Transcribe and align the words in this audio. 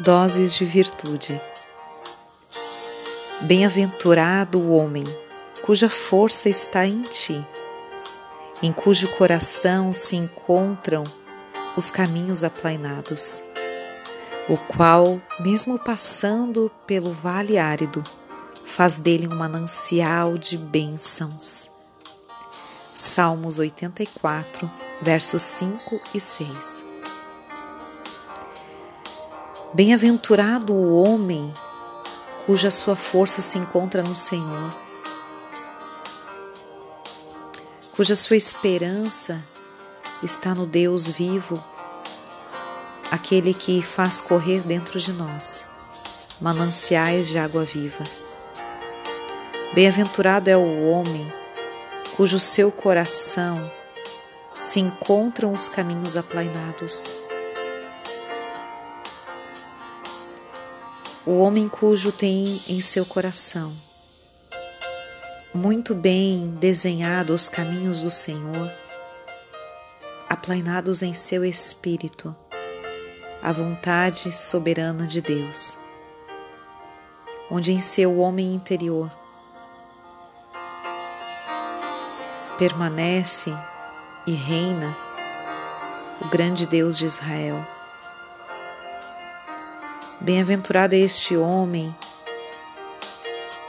Doses 0.00 0.54
de 0.54 0.64
virtude. 0.64 1.38
Bem-aventurado 3.42 4.58
o 4.58 4.72
homem 4.72 5.04
cuja 5.62 5.90
força 5.90 6.48
está 6.48 6.86
em 6.86 7.02
ti, 7.02 7.46
em 8.62 8.72
cujo 8.72 9.08
coração 9.18 9.92
se 9.92 10.16
encontram 10.16 11.04
os 11.76 11.90
caminhos 11.90 12.42
aplainados, 12.42 13.42
o 14.48 14.56
qual, 14.56 15.20
mesmo 15.38 15.78
passando 15.78 16.72
pelo 16.86 17.12
vale 17.12 17.58
árido, 17.58 18.02
faz 18.64 18.98
dele 18.98 19.28
um 19.28 19.36
manancial 19.36 20.38
de 20.38 20.56
bênçãos. 20.56 21.70
Salmos 22.94 23.58
84, 23.58 24.70
versos 25.02 25.42
5 25.42 26.00
e 26.14 26.20
6. 26.20 26.89
Bem-aventurado 29.72 30.72
o 30.72 31.00
homem 31.00 31.54
cuja 32.44 32.72
sua 32.72 32.96
força 32.96 33.40
se 33.40 33.56
encontra 33.56 34.02
no 34.02 34.16
Senhor, 34.16 34.74
cuja 37.94 38.16
sua 38.16 38.36
esperança 38.36 39.40
está 40.24 40.56
no 40.56 40.66
Deus 40.66 41.06
vivo, 41.06 41.62
aquele 43.12 43.54
que 43.54 43.80
faz 43.80 44.20
correr 44.20 44.64
dentro 44.64 44.98
de 44.98 45.12
nós 45.12 45.64
mananciais 46.40 47.28
de 47.28 47.38
água 47.38 47.64
viva. 47.64 48.02
Bem-aventurado 49.72 50.50
é 50.50 50.56
o 50.56 50.88
homem 50.88 51.32
cujo 52.16 52.40
seu 52.40 52.72
coração 52.72 53.70
se 54.58 54.80
encontram 54.80 55.52
os 55.52 55.68
caminhos 55.68 56.16
aplainados 56.16 57.08
o 61.26 61.38
homem 61.38 61.68
cujo 61.68 62.10
tem 62.10 62.60
em 62.68 62.80
seu 62.80 63.04
coração. 63.04 63.76
Muito 65.52 65.94
bem 65.94 66.48
desenhado 66.58 67.34
os 67.34 67.48
caminhos 67.48 68.00
do 68.00 68.10
Senhor, 68.10 68.72
aplainados 70.28 71.02
em 71.02 71.12
seu 71.12 71.44
espírito, 71.44 72.34
a 73.42 73.52
vontade 73.52 74.32
soberana 74.34 75.06
de 75.06 75.20
Deus, 75.20 75.76
onde 77.50 77.72
em 77.72 77.80
seu 77.80 78.18
homem 78.18 78.54
interior 78.54 79.10
permanece 82.56 83.52
e 84.26 84.32
reina 84.32 84.96
o 86.20 86.28
grande 86.28 86.66
Deus 86.66 86.96
de 86.96 87.06
Israel 87.06 87.79
Bem-aventurado 90.22 90.94
é 90.94 90.98
este 90.98 91.34
homem 91.34 91.96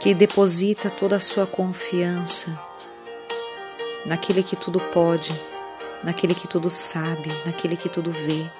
que 0.00 0.14
deposita 0.14 0.88
toda 0.88 1.16
a 1.16 1.20
sua 1.20 1.46
confiança 1.46 2.58
naquele 4.06 4.42
que 4.42 4.56
tudo 4.56 4.80
pode, 4.80 5.30
naquele 6.02 6.34
que 6.34 6.48
tudo 6.48 6.70
sabe, 6.70 7.28
naquele 7.44 7.76
que 7.76 7.90
tudo 7.90 8.10
vê. 8.10 8.50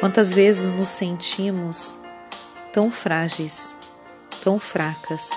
Quantas 0.00 0.32
vezes 0.32 0.72
nos 0.72 0.88
sentimos 0.88 1.96
tão 2.72 2.90
frágeis, 2.90 3.72
tão 4.42 4.58
fracas, 4.58 5.30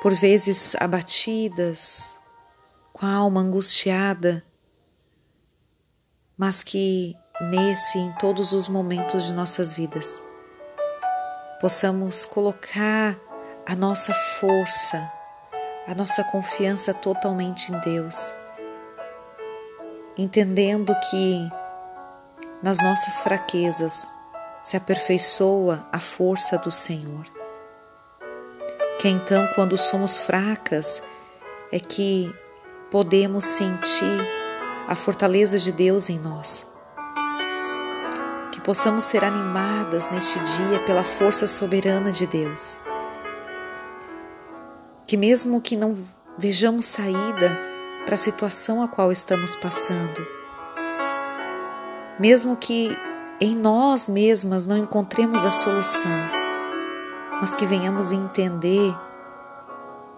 por 0.00 0.14
vezes 0.14 0.76
abatidas, 0.76 2.10
com 2.92 3.06
a 3.06 3.12
alma 3.12 3.40
angustiada, 3.40 4.44
mas 6.40 6.62
que 6.62 7.14
nesse 7.38 7.98
em 7.98 8.12
todos 8.12 8.54
os 8.54 8.66
momentos 8.66 9.24
de 9.24 9.32
nossas 9.34 9.74
vidas 9.74 10.22
possamos 11.60 12.24
colocar 12.24 13.14
a 13.68 13.76
nossa 13.76 14.14
força, 14.14 15.12
a 15.86 15.94
nossa 15.94 16.24
confiança 16.24 16.94
totalmente 16.94 17.70
em 17.70 17.78
Deus, 17.80 18.32
entendendo 20.16 20.96
que 21.10 21.46
nas 22.62 22.78
nossas 22.78 23.20
fraquezas 23.20 24.10
se 24.62 24.78
aperfeiçoa 24.78 25.86
a 25.92 26.00
força 26.00 26.56
do 26.56 26.72
Senhor. 26.72 27.26
Que 28.98 29.08
então, 29.08 29.46
quando 29.54 29.76
somos 29.76 30.16
fracas, 30.16 31.02
é 31.70 31.78
que 31.78 32.34
podemos 32.90 33.44
sentir 33.44 34.39
a 34.90 34.96
fortaleza 34.96 35.56
de 35.56 35.70
Deus 35.70 36.10
em 36.10 36.18
nós. 36.18 36.68
Que 38.50 38.60
possamos 38.60 39.04
ser 39.04 39.24
animadas 39.24 40.10
neste 40.10 40.40
dia 40.40 40.80
pela 40.80 41.04
força 41.04 41.46
soberana 41.46 42.10
de 42.10 42.26
Deus. 42.26 42.76
Que 45.06 45.16
mesmo 45.16 45.60
que 45.60 45.76
não 45.76 45.96
vejamos 46.36 46.86
saída 46.86 47.56
para 48.04 48.14
a 48.14 48.18
situação 48.18 48.82
a 48.82 48.88
qual 48.88 49.12
estamos 49.12 49.54
passando, 49.54 50.26
mesmo 52.18 52.56
que 52.56 52.90
em 53.40 53.54
nós 53.54 54.08
mesmas 54.08 54.66
não 54.66 54.76
encontremos 54.76 55.46
a 55.46 55.52
solução, 55.52 56.10
mas 57.40 57.54
que 57.54 57.64
venhamos 57.64 58.10
entender 58.10 58.92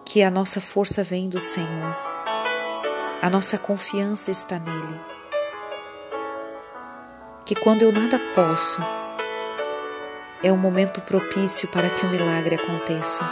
que 0.02 0.22
a 0.22 0.30
nossa 0.30 0.62
força 0.62 1.04
vem 1.04 1.28
do 1.28 1.38
Senhor 1.38 2.11
a 3.22 3.30
nossa 3.30 3.56
confiança 3.56 4.32
está 4.32 4.58
nele. 4.58 5.00
Que 7.44 7.54
quando 7.54 7.82
eu 7.82 7.92
nada 7.92 8.18
posso, 8.34 8.82
é 10.42 10.50
o 10.50 10.56
um 10.56 10.58
momento 10.58 11.00
propício 11.02 11.68
para 11.68 11.88
que 11.88 12.04
o 12.04 12.10
milagre 12.10 12.56
aconteça. 12.56 13.24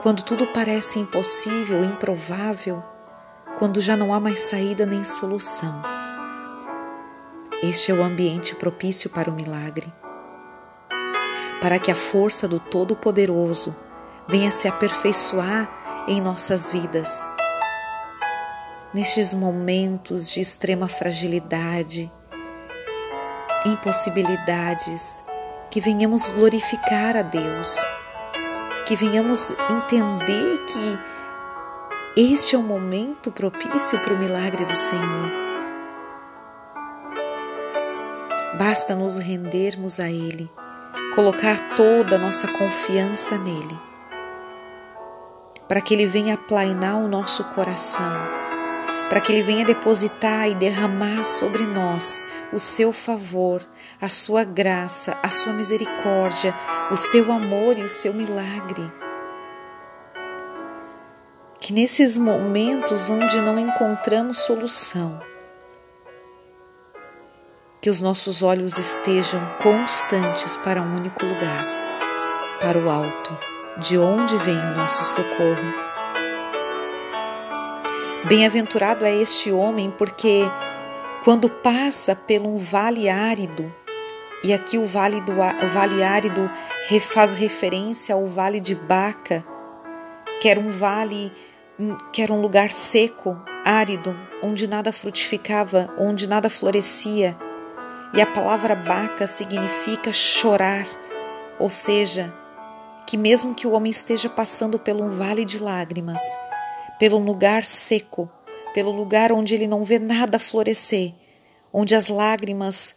Quando 0.00 0.22
tudo 0.22 0.46
parece 0.46 1.00
impossível, 1.00 1.82
improvável, 1.82 2.80
quando 3.58 3.80
já 3.80 3.96
não 3.96 4.14
há 4.14 4.20
mais 4.20 4.40
saída 4.42 4.86
nem 4.86 5.02
solução. 5.02 5.82
Este 7.60 7.90
é 7.90 7.94
o 7.94 8.04
ambiente 8.04 8.54
propício 8.54 9.10
para 9.10 9.28
o 9.28 9.34
milagre. 9.34 9.92
Para 11.60 11.80
que 11.80 11.90
a 11.90 11.96
força 11.96 12.46
do 12.46 12.60
Todo-Poderoso 12.60 13.74
venha 14.28 14.52
se 14.52 14.68
aperfeiçoar 14.68 16.06
em 16.06 16.20
nossas 16.20 16.68
vidas 16.68 17.26
nestes 18.92 19.34
momentos 19.34 20.30
de 20.32 20.40
extrema 20.40 20.88
fragilidade, 20.88 22.10
impossibilidades, 23.66 25.22
que 25.70 25.80
venhamos 25.80 26.26
glorificar 26.28 27.16
a 27.16 27.22
Deus, 27.22 27.76
que 28.86 28.96
venhamos 28.96 29.54
entender 29.70 30.64
que 30.64 32.20
este 32.20 32.56
é 32.56 32.58
o 32.58 32.62
momento 32.62 33.30
propício 33.30 33.98
para 34.00 34.14
o 34.14 34.18
milagre 34.18 34.64
do 34.64 34.74
Senhor. 34.74 35.30
Basta 38.58 38.94
nos 38.94 39.18
rendermos 39.18 40.00
a 40.00 40.08
Ele, 40.08 40.50
colocar 41.14 41.76
toda 41.76 42.16
a 42.16 42.18
nossa 42.18 42.48
confiança 42.48 43.36
nele, 43.36 43.78
para 45.68 45.82
que 45.82 45.92
Ele 45.92 46.06
venha 46.06 46.34
aplainar 46.34 46.96
o 46.96 47.06
nosso 47.06 47.44
coração 47.50 48.37
para 49.08 49.20
que 49.20 49.32
Ele 49.32 49.42
venha 49.42 49.64
depositar 49.64 50.48
e 50.48 50.54
derramar 50.54 51.24
sobre 51.24 51.62
nós 51.62 52.20
o 52.52 52.58
seu 52.58 52.92
favor, 52.92 53.62
a 54.00 54.08
sua 54.08 54.44
graça, 54.44 55.18
a 55.22 55.30
sua 55.30 55.52
misericórdia, 55.52 56.54
o 56.90 56.96
seu 56.96 57.32
amor 57.32 57.78
e 57.78 57.82
o 57.82 57.88
seu 57.88 58.12
milagre. 58.12 58.90
Que 61.58 61.72
nesses 61.72 62.16
momentos 62.16 63.10
onde 63.10 63.40
não 63.40 63.58
encontramos 63.58 64.38
solução, 64.38 65.20
que 67.80 67.90
os 67.90 68.00
nossos 68.00 68.42
olhos 68.42 68.76
estejam 68.76 69.40
constantes 69.62 70.56
para 70.58 70.82
um 70.82 70.96
único 70.96 71.24
lugar, 71.24 71.64
para 72.60 72.78
o 72.78 72.90
alto, 72.90 73.36
de 73.78 73.96
onde 73.96 74.36
vem 74.38 74.56
o 74.56 74.76
nosso 74.76 75.04
socorro 75.04 75.87
Bem-aventurado 78.28 79.06
é 79.06 79.14
este 79.14 79.50
homem, 79.50 79.90
porque 79.90 80.42
quando 81.24 81.48
passa 81.48 82.14
por 82.14 82.40
um 82.42 82.58
vale 82.58 83.08
árido, 83.08 83.74
e 84.44 84.52
aqui 84.52 84.76
o 84.76 84.84
vale, 84.84 85.18
do, 85.22 85.32
o 85.32 85.68
vale 85.68 86.02
árido 86.02 86.50
faz 87.00 87.32
referência 87.32 88.14
ao 88.14 88.26
vale 88.26 88.60
de 88.60 88.74
Baca, 88.74 89.42
que 90.42 90.48
era 90.48 90.60
um 90.60 90.70
vale, 90.70 91.32
que 92.12 92.20
era 92.20 92.30
um 92.30 92.42
lugar 92.42 92.70
seco, 92.70 93.42
árido, 93.64 94.14
onde 94.42 94.68
nada 94.68 94.92
frutificava, 94.92 95.88
onde 95.96 96.28
nada 96.28 96.50
florescia. 96.50 97.34
E 98.12 98.20
a 98.20 98.26
palavra 98.26 98.76
Baca 98.76 99.26
significa 99.26 100.12
chorar, 100.12 100.84
ou 101.58 101.70
seja, 101.70 102.34
que 103.06 103.16
mesmo 103.16 103.54
que 103.54 103.66
o 103.66 103.72
homem 103.72 103.90
esteja 103.90 104.28
passando 104.28 104.78
por 104.78 104.94
um 104.96 105.08
vale 105.08 105.46
de 105.46 105.58
lágrimas, 105.58 106.20
pelo 106.98 107.18
lugar 107.18 107.64
seco, 107.64 108.30
pelo 108.74 108.90
lugar 108.90 109.32
onde 109.32 109.54
ele 109.54 109.66
não 109.66 109.84
vê 109.84 109.98
nada 109.98 110.38
florescer, 110.38 111.14
onde 111.72 111.94
as 111.94 112.08
lágrimas 112.08 112.94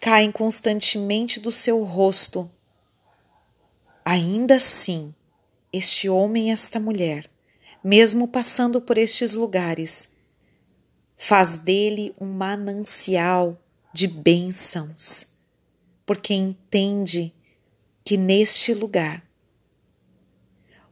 caem 0.00 0.30
constantemente 0.30 1.40
do 1.40 1.50
seu 1.50 1.82
rosto. 1.82 2.50
Ainda 4.04 4.56
assim, 4.56 5.14
este 5.72 6.08
homem 6.08 6.48
e 6.48 6.52
esta 6.52 6.78
mulher, 6.78 7.28
mesmo 7.82 8.28
passando 8.28 8.80
por 8.80 8.96
estes 8.96 9.34
lugares, 9.34 10.16
faz 11.16 11.58
dele 11.58 12.14
um 12.20 12.32
manancial 12.32 13.60
de 13.92 14.06
bênçãos, 14.06 15.34
porque 16.04 16.34
entende 16.34 17.34
que 18.04 18.16
neste 18.16 18.72
lugar, 18.72 19.24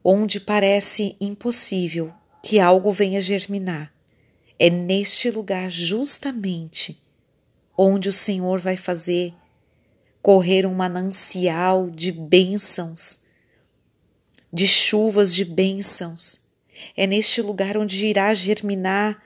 onde 0.03 0.41
parece 0.41 1.17
impossível 1.21 2.13
que 2.45 2.61
algo 2.61 2.93
venha 2.93 3.23
germinar, 3.23 3.91
é 4.59 4.69
neste 4.69 5.31
lugar 5.31 5.71
justamente 5.71 7.03
onde 7.75 8.11
o 8.11 8.13
Senhor 8.13 8.61
vai 8.61 8.77
fazer 8.77 9.33
correr 10.21 10.67
um 10.67 10.75
manancial 10.75 11.89
de 11.89 12.13
bênçãos, 12.13 13.21
de 14.53 14.69
chuvas 14.69 15.35
de 15.35 15.43
bênçãos. 15.43 16.39
É 16.95 17.07
neste 17.07 17.41
lugar 17.41 17.79
onde 17.79 18.05
irá 18.05 18.35
germinar 18.35 19.23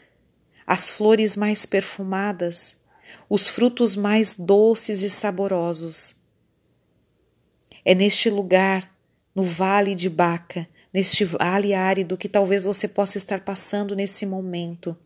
as 0.65 0.89
flores 0.89 1.37
mais 1.37 1.67
perfumadas, 1.67 2.83
os 3.29 3.49
frutos 3.49 3.97
mais 3.97 4.37
doces 4.37 5.03
e 5.03 5.11
saborosos. 5.11 6.15
É 7.85 7.97
neste 7.97 8.31
lugar, 8.31 8.89
no 9.35 9.43
vale 9.43 9.97
de 9.97 10.09
Baca, 10.09 10.69
neste 10.93 11.25
vale 11.25 11.75
árido 11.75 12.17
que 12.17 12.29
talvez 12.29 12.65
você 12.65 12.89
possa 12.89 13.19
estar 13.19 13.41
passando 13.41 13.95
nesse 13.95 14.25
momento. 14.25 14.97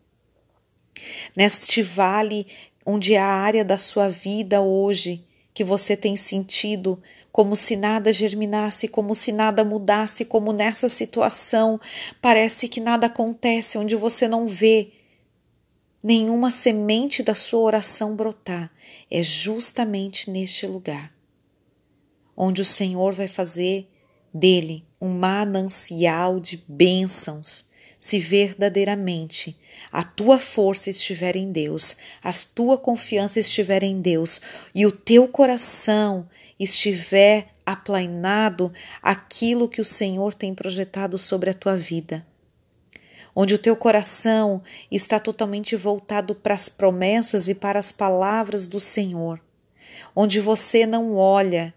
Neste 1.35 1.81
vale 1.81 2.47
onde 2.85 3.13
é 3.13 3.19
a 3.19 3.25
área 3.25 3.63
da 3.63 3.77
sua 3.77 4.09
vida 4.09 4.61
hoje 4.61 5.25
que 5.53 5.63
você 5.63 5.95
tem 5.95 6.15
sentido 6.15 7.01
como 7.31 7.55
se 7.55 7.75
nada 7.75 8.13
germinasse, 8.13 8.87
como 8.87 9.15
se 9.15 9.31
nada 9.31 9.63
mudasse, 9.63 10.23
como 10.23 10.53
nessa 10.53 10.87
situação 10.87 11.79
parece 12.21 12.67
que 12.67 12.79
nada 12.79 13.07
acontece, 13.07 13.77
onde 13.77 13.95
você 13.95 14.27
não 14.27 14.47
vê 14.47 14.91
nenhuma 16.03 16.51
semente 16.51 17.23
da 17.23 17.33
sua 17.33 17.59
oração 17.61 18.15
brotar, 18.15 18.71
é 19.09 19.23
justamente 19.23 20.29
neste 20.29 20.67
lugar, 20.67 21.11
onde 22.35 22.61
o 22.61 22.65
Senhor 22.65 23.13
vai 23.13 23.27
fazer 23.27 23.87
dele 24.33 24.85
um 24.99 25.09
manancial 25.09 26.39
de 26.39 26.63
bênçãos, 26.67 27.69
se 27.99 28.19
verdadeiramente 28.19 29.57
a 29.91 30.01
tua 30.03 30.39
força 30.39 30.89
estiver 30.89 31.35
em 31.35 31.51
Deus, 31.51 31.97
a 32.23 32.31
tua 32.31 32.77
confiança 32.77 33.39
estiver 33.39 33.83
em 33.83 34.01
Deus 34.01 34.41
e 34.73 34.85
o 34.85 34.91
teu 34.91 35.27
coração 35.27 36.27
estiver 36.59 37.53
aplainado 37.65 38.71
aquilo 39.01 39.69
que 39.69 39.81
o 39.81 39.85
Senhor 39.85 40.33
tem 40.33 40.53
projetado 40.53 41.17
sobre 41.17 41.49
a 41.49 41.53
tua 41.53 41.75
vida. 41.75 42.25
Onde 43.35 43.55
o 43.55 43.57
teu 43.57 43.75
coração 43.75 44.61
está 44.91 45.19
totalmente 45.19 45.75
voltado 45.75 46.35
para 46.35 46.53
as 46.53 46.69
promessas 46.69 47.47
e 47.47 47.55
para 47.55 47.79
as 47.79 47.91
palavras 47.91 48.67
do 48.67 48.79
Senhor, 48.79 49.41
onde 50.15 50.39
você 50.39 50.85
não 50.85 51.15
olha 51.15 51.73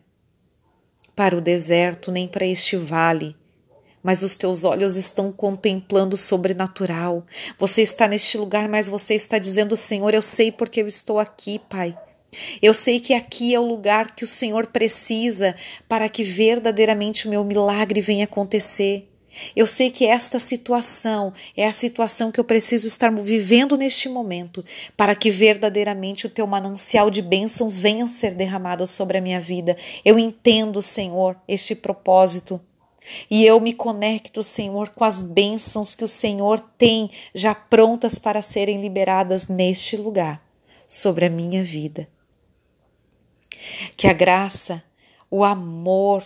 para 1.17 1.37
o 1.37 1.41
deserto 1.41 2.13
nem 2.13 2.29
para 2.29 2.47
este 2.47 2.77
vale, 2.77 3.35
mas 4.03 4.23
os 4.23 4.37
teus 4.37 4.63
olhos 4.63 4.97
estão 4.97 5.33
contemplando 5.33 6.15
o 6.15 6.19
sobrenatural. 6.19 7.27
Você 7.59 7.83
está 7.83 8.07
neste 8.07 8.37
lugar, 8.39 8.69
mas 8.69 8.87
você 8.87 9.15
está 9.15 9.39
dizendo: 9.39 9.77
Senhor, 9.77 10.15
eu 10.15 10.23
sei 10.23 10.53
porque 10.53 10.83
eu 10.83 10.87
estou 10.87 11.19
aqui, 11.19 11.59
Pai. 11.59 11.99
Eu 12.61 12.75
sei 12.75 13.01
que 13.01 13.15
aqui 13.15 13.55
é 13.55 13.59
o 13.59 13.67
lugar 13.67 14.15
que 14.15 14.23
o 14.23 14.27
Senhor 14.27 14.67
precisa 14.67 15.57
para 15.89 16.09
que 16.09 16.23
verdadeiramente 16.23 17.27
o 17.27 17.31
meu 17.31 17.43
milagre 17.43 18.03
venha 18.03 18.25
acontecer. 18.25 19.09
Eu 19.55 19.67
sei 19.67 19.91
que 19.91 20.07
esta 20.07 20.39
situação 20.39 21.33
é 21.57 21.67
a 21.67 21.73
situação 21.73 22.31
que 22.33 22.41
eu 22.41 22.45
preciso 22.45 22.87
estar 22.87 23.11
vivendo 23.15 23.77
neste 23.77 24.09
momento 24.09 24.65
para 24.97 25.15
que 25.15 25.31
verdadeiramente 25.31 26.27
o 26.27 26.31
teu 26.31 26.47
manancial 26.47 27.11
de 27.11 27.23
bênçãos 27.23 27.77
venha 27.77 28.07
ser 28.07 28.35
derramado 28.35 28.87
sobre 28.87 29.19
a 29.19 29.21
minha 29.21 29.41
vida. 29.41 29.77
Eu 30.05 30.19
entendo, 30.19 30.81
Senhor, 30.81 31.37
este 31.47 31.75
propósito. 31.75 32.61
E 33.31 33.45
eu 33.47 33.61
me 33.61 33.73
conecto, 33.73 34.43
Senhor, 34.43 34.89
com 34.91 35.05
as 35.05 35.23
bênçãos 35.23 35.95
que 35.95 36.03
o 36.03 36.09
Senhor 36.09 36.61
tem 36.77 37.11
já 37.35 37.55
prontas 37.55 38.19
para 38.19 38.43
serem 38.43 38.81
liberadas 38.81 39.47
neste 39.47 39.97
lugar 39.97 40.43
sobre 40.89 41.27
a 41.27 41.31
minha 41.31 41.63
vida. 41.63 42.09
Que 43.97 44.09
a 44.09 44.13
graça, 44.13 44.83
o 45.31 45.45
amor 45.45 46.25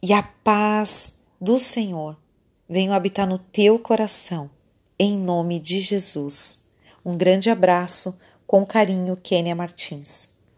e 0.00 0.12
a 0.12 0.22
paz 0.22 1.17
do 1.40 1.58
Senhor 1.58 2.16
venham 2.68 2.92
habitar 2.92 3.26
no 3.26 3.38
teu 3.38 3.78
coração, 3.78 4.50
em 4.98 5.16
nome 5.16 5.58
de 5.58 5.80
Jesus. 5.80 6.64
Um 7.04 7.16
grande 7.16 7.48
abraço, 7.48 8.18
com 8.46 8.66
carinho, 8.66 9.16
Kênia 9.16 9.54
Martins. 9.54 10.30